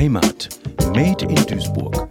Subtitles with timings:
[0.00, 0.48] Heimat.
[0.94, 2.08] Made in Duisburg.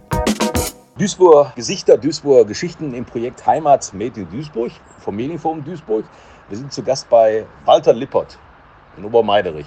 [0.96, 6.04] Duisburg Gesichter, Duisburger Geschichten im Projekt Heimat Made in Duisburg vom Medienforum Duisburg.
[6.48, 8.38] Wir sind zu Gast bei Walter Lippert
[8.96, 9.66] in Obermeiderich.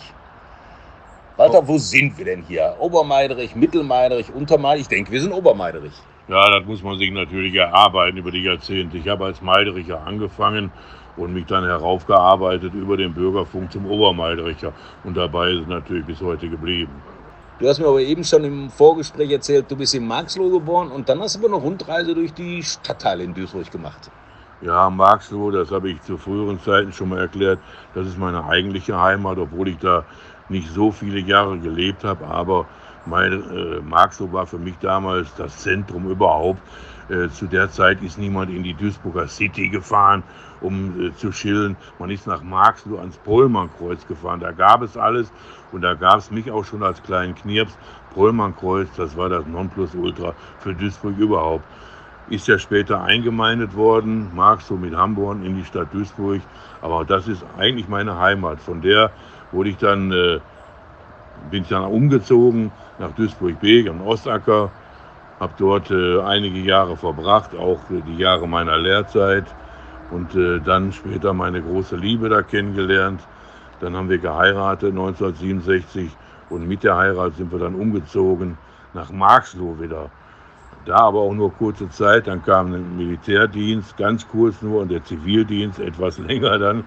[1.36, 2.78] Walter, wo sind wir denn hier?
[2.80, 4.84] Obermeiderich, Mittelmeiderich, Untermeiderich?
[4.84, 6.02] Ich denke, wir sind Obermeiderich.
[6.30, 9.00] Ja, das muss man sich natürlich erarbeiten über die Jahrzehnte.
[9.00, 10.72] Ich habe als Meidericher angefangen
[11.18, 14.72] und mich dann heraufgearbeitet über den Bürgerfunk zum Obermeidericher.
[15.04, 17.02] Und dabei ist es natürlich bis heute geblieben.
[17.60, 21.08] Du hast mir aber eben schon im Vorgespräch erzählt, du bist in Marxloh geboren und
[21.08, 24.12] dann hast du aber eine Rundreise durch die Stadtteile in Duisburg gemacht.
[24.60, 29.00] Ja, Marxloh, das habe ich zu früheren Zeiten schon mal erklärt, das ist meine eigentliche
[29.00, 30.08] Heimat, obwohl ich da
[30.50, 32.68] nicht so viele Jahre gelebt habe, aber
[33.06, 36.62] meine, äh, Marxloh war für mich damals das Zentrum überhaupt.
[37.10, 40.24] Äh, zu der Zeit ist niemand in die Duisburger City gefahren,
[40.62, 41.76] um äh, zu chillen.
[42.00, 44.40] Man ist nach Marxloh ans Pollmannkreuz gefahren.
[44.40, 45.32] Da gab es alles
[45.74, 47.78] und da gab es mich auch schon als kleinen Knirps.
[48.14, 51.66] Pollmannkreuz, das war das Nonplusultra für Duisburg überhaupt.
[52.30, 56.42] Ist ja später eingemeindet worden, Marxloh mit Hamburg in die Stadt Duisburg.
[56.82, 58.62] Aber das ist eigentlich meine Heimat.
[58.62, 59.12] Von der
[59.54, 60.40] wurde ich dann, äh,
[61.50, 64.72] bin ich dann umgezogen nach Duisburg-Beek am Ostacker,
[65.40, 69.46] habe dort äh, einige Jahre verbracht, auch äh, die Jahre meiner Lehrzeit
[70.12, 73.22] und äh, dann später meine große Liebe da kennengelernt.
[73.80, 76.10] Dann haben wir geheiratet 1967
[76.50, 78.58] und mit der Heirat sind wir dann umgezogen
[78.94, 80.10] nach Marxloh wieder.
[80.86, 85.04] Da aber auch nur kurze Zeit, dann kam der Militärdienst, ganz kurz nur, und der
[85.04, 86.84] Zivildienst etwas länger dann.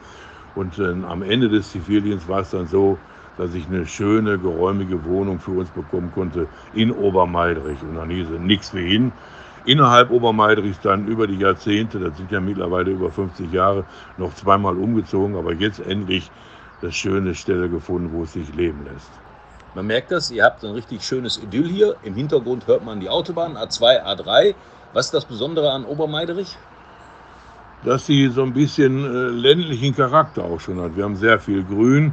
[0.57, 2.99] Und äh, am Ende des Zivildienstes war es dann so,
[3.39, 7.81] dass ich eine schöne, geräumige Wohnung für uns bekommen konnte in Obermeidrich.
[7.83, 9.13] Und dann hieß es nichts wie hin.
[9.67, 13.85] Innerhalb Obermeidrichs dann über die Jahrzehnte, das sind ja mittlerweile über 50 Jahre,
[14.17, 16.31] noch zweimal umgezogen, aber jetzt endlich
[16.81, 19.11] das schöne Stelle gefunden, wo es sich leben lässt.
[19.75, 21.97] Man merkt das, ihr habt ein richtig schönes Idyll hier.
[22.03, 24.55] Im Hintergrund hört man die Autobahn A2, A3.
[24.95, 26.57] Was ist das Besondere an Obermeiderich?
[27.87, 30.97] Dass sie so ein bisschen äh, ländlichen Charakter auch schon hat.
[30.97, 32.13] Wir haben sehr viel Grün,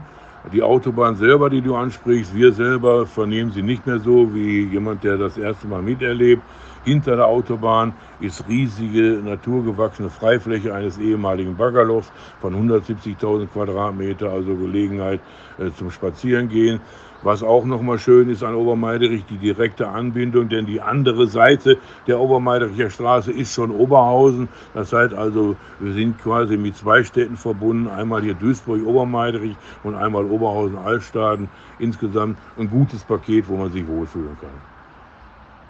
[0.51, 5.03] die Autobahn selber, die du ansprichst, wir selber vernehmen sie nicht mehr so wie jemand,
[5.03, 6.43] der das erste Mal miterlebt.
[6.83, 15.21] Hinter der Autobahn ist riesige naturgewachsene Freifläche eines ehemaligen Baggerlochs von 170.000 Quadratmeter, also Gelegenheit
[15.57, 16.81] äh, zum Spazierengehen.
[17.23, 22.19] Was auch nochmal schön ist an Obermeiderich, die direkte Anbindung, denn die andere Seite der
[22.19, 24.49] Obermeidericher Straße ist schon Oberhausen.
[24.73, 30.25] Das heißt also, wir sind quasi mit zwei Städten verbunden, einmal hier Duisburg-Obermeiderich und einmal
[30.25, 31.47] Oberhausen-Altstaden.
[31.79, 34.49] Insgesamt ein gutes Paket, wo man sich wohlfühlen kann.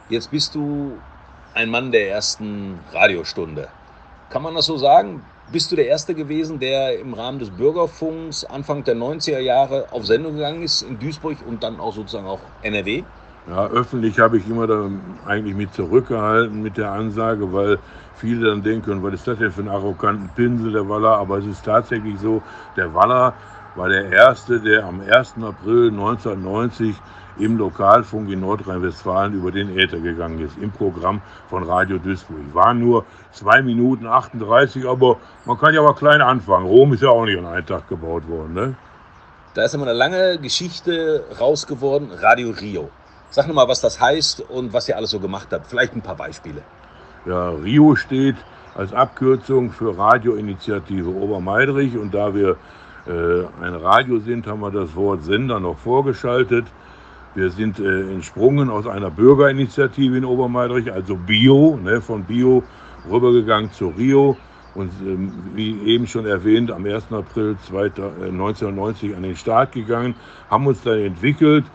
[0.10, 0.98] Jetzt bist du
[1.54, 3.68] ein Mann der ersten Radiostunde.
[4.32, 5.22] Kann man das so sagen?
[5.54, 10.04] Bist du der Erste gewesen, der im Rahmen des Bürgerfunks Anfang der 90er Jahre auf
[10.04, 13.04] Sendung gegangen ist in Duisburg und dann auch sozusagen auch NRW?
[13.48, 14.90] Ja, öffentlich habe ich immer da
[15.28, 17.78] eigentlich mit zurückgehalten mit der Ansage, weil
[18.16, 21.20] viele dann denken, was ist das denn für ein arroganten Pinsel, der Waller?
[21.20, 22.42] Aber es ist tatsächlich so,
[22.76, 23.38] der Waller
[23.76, 25.36] war der Erste, der am 1.
[25.44, 26.96] April 1990
[27.38, 32.54] im Lokalfunk in Nordrhein-Westfalen über den Äther gegangen ist, im Programm von Radio Duisburg.
[32.54, 36.66] Waren nur 2 Minuten 38, aber man kann ja aber klein anfangen.
[36.66, 38.54] Rom ist ja auch nicht an einem Tag gebaut worden.
[38.54, 38.76] Ne?
[39.54, 42.90] Da ist immer eine lange Geschichte raus geworden, Radio Rio.
[43.30, 45.68] Sag nochmal, was das heißt und was ihr alles so gemacht habt.
[45.68, 46.62] Vielleicht ein paar Beispiele.
[47.26, 48.36] Ja, Rio steht
[48.76, 52.58] als Abkürzung für Radioinitiative Obermeidrich und da wir
[53.08, 56.66] äh, ein Radio sind, haben wir das Wort Sender noch vorgeschaltet.
[57.36, 62.64] Wir sind äh, entsprungen aus einer Bürgerinitiative in Obermeidrich, also Bio, ne, von Bio
[63.10, 64.38] rübergegangen zu Rio
[64.76, 67.12] und ähm, wie eben schon erwähnt, am 1.
[67.12, 70.14] April 1990 äh, an den Start gegangen,
[70.50, 71.66] haben uns dann entwickelt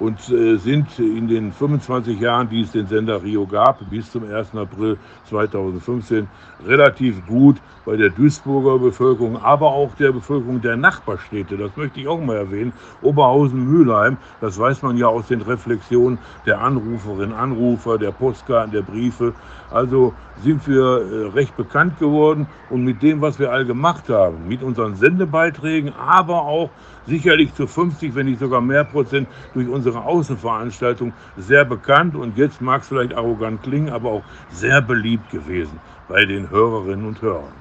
[0.00, 4.30] und äh, sind in den 25 Jahren, die es den Sender Rio gab, bis zum
[4.30, 4.54] 1.
[4.54, 4.96] April
[5.28, 6.28] 2015
[6.66, 11.56] relativ gut bei der Duisburger Bevölkerung, aber auch der Bevölkerung der Nachbarstädte.
[11.56, 12.72] Das möchte ich auch mal erwähnen.
[13.02, 19.32] Oberhausen-Mülheim, das weiß man ja aus den Reflexionen der Anruferinnen, Anrufer, der Postkarten, der Briefe.
[19.70, 20.12] Also
[20.42, 24.62] sind wir äh, recht bekannt geworden und mit dem, was wir all gemacht haben, mit
[24.62, 26.70] unseren Sendebeiträgen, aber auch
[27.06, 32.60] sicherlich zu 50, wenn nicht sogar mehr Prozent durch unsere Außenveranstaltung sehr bekannt und jetzt
[32.60, 37.54] mag es vielleicht arrogant klingen, aber auch sehr beliebt gewesen bei den Hörerinnen und Hörern.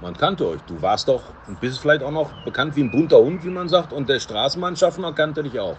[0.00, 0.62] Man kannte euch.
[0.62, 3.68] Du warst doch und bist vielleicht auch noch bekannt wie ein bunter Hund, wie man
[3.68, 5.76] sagt, und der Straßenmannschaffner kannte dich auch.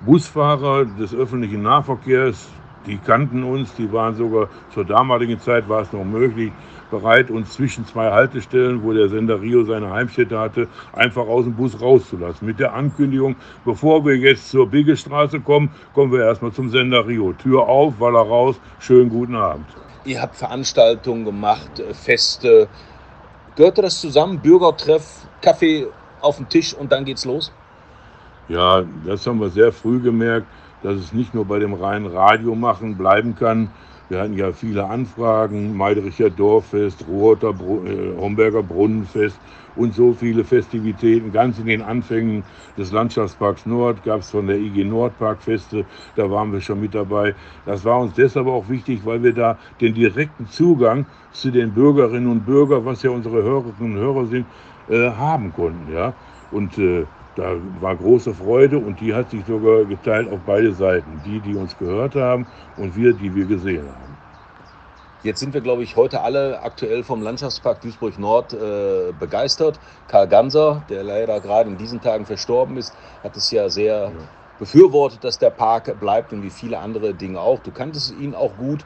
[0.00, 2.48] Busfahrer des öffentlichen Nahverkehrs,
[2.86, 6.50] Die kannten uns, die waren sogar zur damaligen Zeit war es noch möglich,
[6.90, 11.54] bereit, uns zwischen zwei Haltestellen, wo der Sender Rio seine Heimstätte hatte, einfach aus dem
[11.54, 12.46] Bus rauszulassen.
[12.46, 17.32] Mit der Ankündigung, bevor wir jetzt zur Biggestraße kommen, kommen wir erstmal zum Sender Rio.
[17.34, 19.66] Tür auf, Waller raus, schönen guten Abend.
[20.04, 22.68] Ihr habt Veranstaltungen gemacht, äh, Feste.
[23.56, 24.40] Gehörte das zusammen?
[24.40, 25.86] Bürgertreff, Kaffee
[26.20, 27.52] auf den Tisch und dann geht's los?
[28.48, 30.46] Ja, das haben wir sehr früh gemerkt,
[30.82, 33.70] dass es nicht nur bei dem reinen Radio machen bleiben kann,
[34.10, 39.38] wir hatten ja viele Anfragen, Meidericher Dorffest, Ruhrter, äh, Homberger Brunnenfest
[39.76, 41.30] und so viele Festivitäten.
[41.30, 42.42] Ganz in den Anfängen
[42.76, 45.84] des Landschaftsparks Nord gab es von der IG Nordparkfeste,
[46.16, 47.36] da waren wir schon mit dabei.
[47.66, 52.26] Das war uns deshalb auch wichtig, weil wir da den direkten Zugang zu den Bürgerinnen
[52.26, 54.46] und Bürgern, was ja unsere Hörerinnen und Hörer sind,
[54.88, 55.92] äh, haben konnten.
[55.92, 56.14] Ja?
[56.50, 57.06] Und äh,
[57.40, 61.22] da war große Freude und die hat sich sogar geteilt auf beide Seiten.
[61.24, 62.46] Die, die uns gehört haben
[62.76, 64.10] und wir, die wir gesehen haben.
[65.22, 69.78] Jetzt sind wir, glaube ich, heute alle aktuell vom Landschaftspark Duisburg Nord äh, begeistert.
[70.08, 74.10] Karl Ganser, der leider gerade in diesen Tagen verstorben ist, hat es ja sehr ja.
[74.58, 77.58] befürwortet, dass der Park bleibt und wie viele andere Dinge auch.
[77.60, 78.84] Du kanntest ihn auch gut.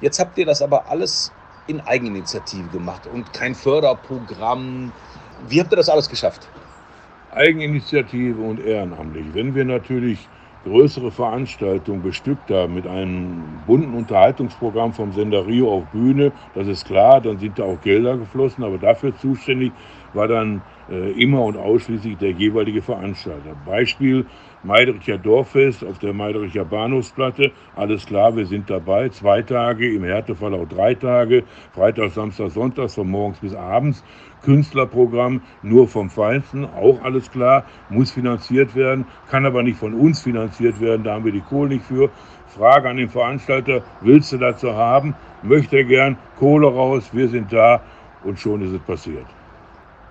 [0.00, 1.32] Jetzt habt ihr das aber alles
[1.66, 4.92] in Eigeninitiative gemacht und kein Förderprogramm.
[5.48, 6.48] Wie habt ihr das alles geschafft?
[7.30, 9.34] Eigeninitiative und ehrenamtlich.
[9.34, 10.30] Wenn wir natürlich
[10.62, 16.84] größere Veranstaltungen bestückt haben mit einem bunten Unterhaltungsprogramm vom Sender Rio auf Bühne, das ist
[16.84, 19.78] klar, dann sind da auch Gelder geflossen, aber dafür zuständig
[20.12, 23.54] war dann immer und ausschließlich der jeweilige Veranstalter.
[23.66, 24.24] Beispiel
[24.64, 27.52] Meidericher Dorffest auf der Meidericher Bahnhofsplatte.
[27.76, 29.08] Alles klar, wir sind dabei.
[29.10, 31.44] Zwei Tage, im Härtefall auch drei Tage.
[31.72, 34.02] Freitag, Samstag, Sonntag, von morgens bis abends.
[34.42, 40.22] Künstlerprogramm nur vom Feinsten, auch alles klar, muss finanziert werden, kann aber nicht von uns
[40.22, 42.10] finanziert werden, da haben wir die Kohle nicht für.
[42.46, 45.14] Frage an den Veranstalter, willst du dazu haben?
[45.42, 47.82] Möchte er gern, Kohle raus, wir sind da
[48.24, 49.26] und schon ist es passiert.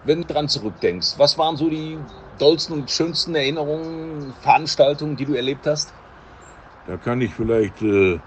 [0.07, 1.99] Wenn du dran zurückdenkst, was waren so die
[2.39, 5.91] dollsten und schönsten Erinnerungen, Veranstaltungen, die du erlebt hast?
[6.87, 8.17] Da kann ich vielleicht äh,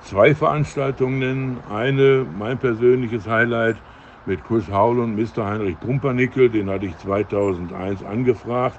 [0.00, 1.60] zwei Veranstaltungen nennen.
[1.70, 3.76] Eine, mein persönliches Highlight,
[4.24, 5.46] mit Chris Howell und Mr.
[5.46, 8.78] Heinrich Pumpernickel, den hatte ich 2001 angefragt,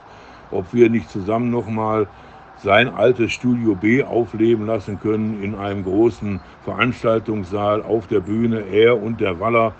[0.49, 2.07] ob wir nicht zusammen nochmal
[2.55, 8.99] sein altes Studio B aufleben lassen können in einem großen Veranstaltungssaal auf der Bühne, er
[8.99, 9.75] und der Waller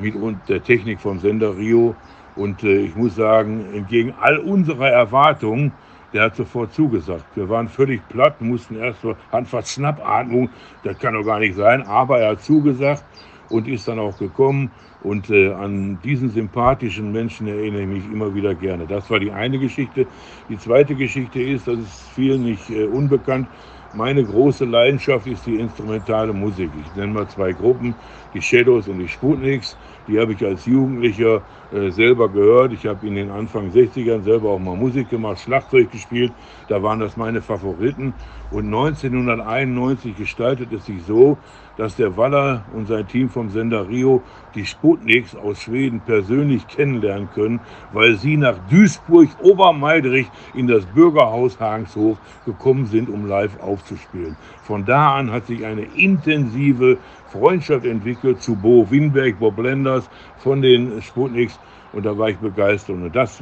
[0.00, 0.14] mit
[0.48, 1.94] der Technik vom Sender Rio.
[2.36, 5.72] Und äh, ich muss sagen, entgegen all unserer Erwartungen,
[6.12, 7.24] der hat sofort zugesagt.
[7.34, 10.50] Wir waren völlig platt, mussten erst so, hatten fast Schnappatmung,
[10.82, 13.04] das kann doch gar nicht sein, aber er hat zugesagt
[13.48, 14.70] und ist dann auch gekommen.
[15.02, 18.86] Und äh, an diesen sympathischen Menschen erinnere ich mich immer wieder gerne.
[18.86, 20.06] Das war die eine Geschichte.
[20.48, 23.48] Die zweite Geschichte ist, das ist vielen nicht äh, unbekannt,
[23.92, 26.74] meine große Leidenschaft ist die instrumentale Musik.
[26.74, 28.00] Ich nenne mal zwei Gruppen,
[28.32, 29.76] die Shadows und die Sputniks.
[30.10, 31.42] Die habe ich als Jugendlicher
[31.72, 32.72] äh, selber gehört.
[32.72, 36.32] Ich habe in den Anfang 60ern selber auch mal Musik gemacht, Schlagzeug gespielt.
[36.66, 38.12] Da waren das meine Favoriten.
[38.50, 41.38] Und 1991 gestaltet es sich so,
[41.76, 44.22] dass der Waller und sein Team vom Sender Rio
[44.56, 47.60] die Sputniks aus Schweden persönlich kennenlernen können,
[47.92, 54.36] weil sie nach Duisburg Obermeidrich in das Bürgerhaus Hagenshof gekommen sind, um live aufzuspielen.
[54.64, 56.98] Von da an hat sich eine intensive
[57.30, 61.58] Freundschaft entwickelt zu Bo Winberg, Bob Lenders von den Sputniks
[61.92, 62.96] und da war ich begeistert.
[62.96, 63.40] Und das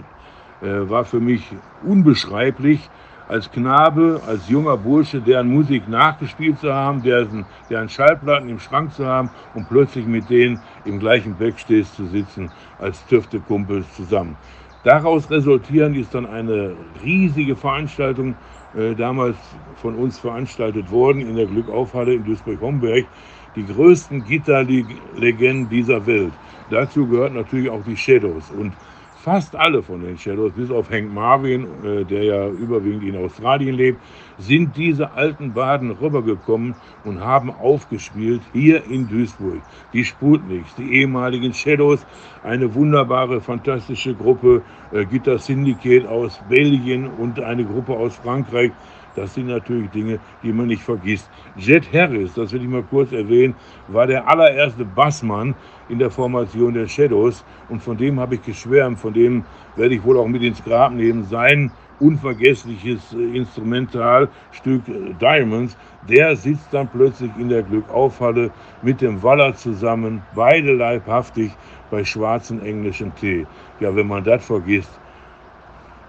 [0.63, 1.43] äh, war für mich
[1.85, 2.89] unbeschreiblich,
[3.29, 8.93] als Knabe, als junger Bursche, deren Musik nachgespielt zu haben, deren, deren Schallplatten im Schrank
[8.95, 14.37] zu haben und plötzlich mit denen im gleichen Backstage zu sitzen, als Tüfte-Kumpels zusammen.
[14.83, 18.35] Daraus resultierend ist dann eine riesige Veranstaltung
[18.75, 19.37] äh, damals
[19.77, 23.05] von uns veranstaltet worden in der Glückaufhalle in Duisburg-Homberg.
[23.57, 26.33] Die größten Gitarlegenden dieser Welt.
[26.71, 28.51] Dazu gehört natürlich auch die Shadows.
[28.51, 28.75] Und
[29.29, 33.75] fast alle von den Shadows, bis auf Hank Marvin, äh, der ja überwiegend in Australien
[33.75, 34.01] lebt,
[34.39, 36.75] sind diese alten Baden rübergekommen
[37.05, 39.61] und haben aufgespielt hier in Duisburg.
[39.93, 42.07] Die Sputniks, die ehemaligen Shadows,
[42.43, 44.63] eine wunderbare, fantastische Gruppe,
[44.93, 48.73] äh, Gitter Syndicate aus Belgien und eine Gruppe aus Frankreich,
[49.19, 51.29] das sind natürlich Dinge, die man nicht vergisst.
[51.57, 53.55] Jet Harris, das will ich mal kurz erwähnen,
[53.89, 55.55] war der allererste Bassmann
[55.89, 59.45] in der Formation der Shadows und von dem habe ich geschwärmt, von dem
[59.77, 61.25] werde ich wohl auch mit ins Grab nehmen.
[61.25, 61.71] Sein
[62.01, 65.77] unvergessliches äh, Instrumentalstück äh, Diamonds,
[66.09, 71.51] der sitzt dann plötzlich in der Glückaufhalle mit dem Waller zusammen, beide leibhaftig
[71.91, 73.47] bei schwarzen englischen Tee.
[73.81, 75.01] Ja, wenn man das vergisst,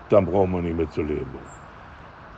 [0.09, 1.58] dann braucht man nicht mehr zu leben.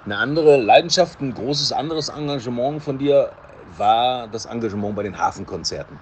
[0.03, 3.29] Eine andere Leidenschaft, ein großes anderes Engagement von dir
[3.77, 5.96] war das Engagement bei den Hafenkonzerten.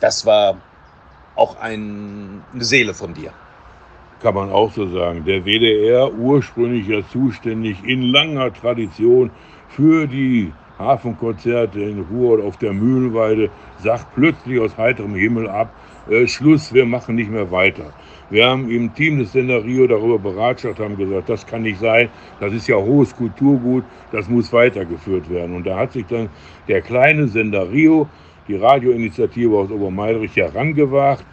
[0.00, 0.56] Das war
[1.34, 3.32] auch ein, eine Seele von dir.
[4.22, 5.24] Kann man auch so sagen.
[5.24, 9.30] Der WDR, ursprünglich ja zuständig in langer Tradition
[9.70, 13.48] für die Hafenkonzerte in Ruhr auf der Mühlenweide,
[13.82, 15.72] sagt plötzlich aus heiterem Himmel ab,
[16.10, 17.92] äh, Schluss, wir machen nicht mehr weiter.
[18.30, 22.08] Wir haben im Team des Sender Rio darüber beratschert, haben gesagt, das kann nicht sein,
[22.38, 23.82] das ist ja hohes Kulturgut,
[24.12, 25.56] das muss weitergeführt werden.
[25.56, 26.28] Und da hat sich dann
[26.68, 28.06] der kleine Sender Rio,
[28.46, 31.24] die Radioinitiative aus Obermeidrich, herangewagt.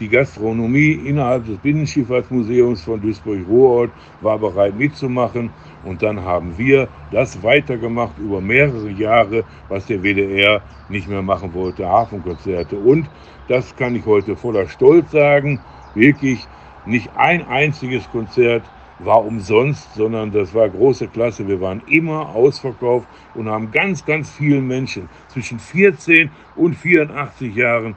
[0.00, 3.90] Die Gastronomie innerhalb des Binnenschifffahrtsmuseums von Duisburg-Ruhrort
[4.22, 5.50] war bereit mitzumachen.
[5.84, 11.52] Und dann haben wir das weitergemacht über mehrere Jahre, was der WDR nicht mehr machen
[11.52, 12.76] wollte, Hafenkonzerte.
[12.76, 13.06] Und
[13.48, 15.60] das kann ich heute voller Stolz sagen
[15.96, 16.46] wirklich
[16.86, 18.62] nicht ein einziges Konzert
[19.00, 21.46] war umsonst, sondern das war große Klasse.
[21.46, 27.96] Wir waren immer ausverkauft und haben ganz, ganz vielen Menschen zwischen 14 und 84 Jahren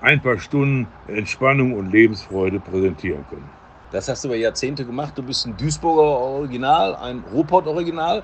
[0.00, 3.48] ein paar Stunden Entspannung und Lebensfreude präsentieren können.
[3.90, 5.14] Das hast du über Jahrzehnte gemacht.
[5.16, 8.22] Du bist ein Duisburger Original, ein Ruhrpott-Original.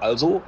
[0.00, 0.42] Also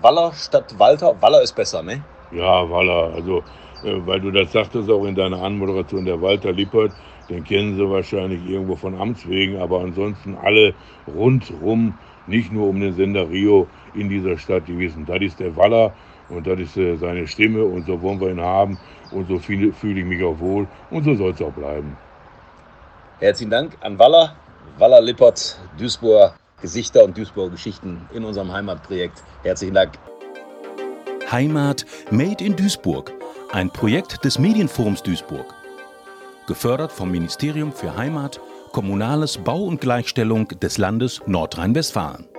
[0.00, 1.20] Waller statt Walter.
[1.20, 2.02] Waller ist besser, ne?
[2.32, 3.14] Ja, Waller.
[3.14, 3.38] Also,
[3.84, 6.92] äh, weil du das sagtest auch in deiner Anmoderation, der Walter Lippert,
[7.28, 10.74] den kennen Sie wahrscheinlich irgendwo von Amts wegen, aber ansonsten alle
[11.06, 11.94] rundrum,
[12.26, 15.92] nicht nur um den Sender Rio in dieser Stadt, die wissen, das ist der Waller
[16.28, 18.78] und das ist äh, seine Stimme und so wollen wir ihn haben
[19.12, 21.96] und so fühle fühl ich mich auch wohl und so soll es auch bleiben.
[23.20, 24.34] Herzlichen Dank an Waller,
[24.78, 29.22] Waller Lippert, Duisburger Gesichter und Duisburger Geschichten in unserem Heimatprojekt.
[29.42, 29.92] Herzlichen Dank.
[31.30, 33.12] Heimat Made in Duisburg,
[33.52, 35.54] ein Projekt des Medienforums Duisburg
[36.46, 38.40] gefördert vom Ministerium für Heimat,
[38.72, 42.35] Kommunales Bau und Gleichstellung des Landes Nordrhein-Westfalen.